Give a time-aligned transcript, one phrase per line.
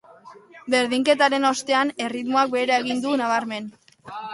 [0.75, 3.75] Berdinketaren ostean erritmoak behera egin du nabarmen.